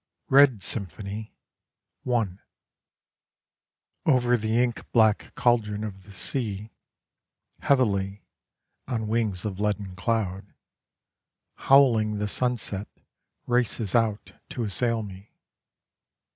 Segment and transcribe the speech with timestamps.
[0.29, 1.35] RED SYMPHONY
[2.11, 2.27] I
[4.03, 6.71] Over the ink black cauldron of the sea,
[7.59, 8.25] Heavily,
[8.87, 10.55] on wings of leaden cloud,
[11.53, 12.87] Howling the sunset
[13.45, 15.35] Races out to assail me.